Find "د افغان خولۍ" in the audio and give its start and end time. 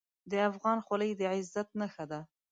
0.31-1.11